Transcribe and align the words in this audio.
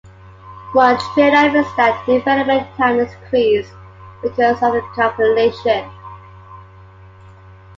One 0.73 0.97
trade-off 1.13 1.53
is 1.53 1.67
that 1.77 2.03
development 2.07 2.67
time 2.75 2.97
is 2.97 3.13
increased, 3.13 3.71
because 4.23 4.55
of 4.63 4.73
the 4.73 4.81
compilation. 4.95 5.91